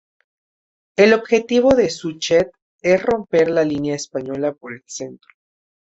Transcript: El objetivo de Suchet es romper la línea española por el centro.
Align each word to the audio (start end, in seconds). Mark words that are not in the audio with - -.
El 0.97 1.13
objetivo 1.13 1.75
de 1.75 1.91
Suchet 1.91 2.49
es 2.81 3.03
romper 3.03 3.51
la 3.51 3.63
línea 3.63 3.93
española 3.93 4.51
por 4.51 4.73
el 4.73 4.81
centro. 4.87 5.29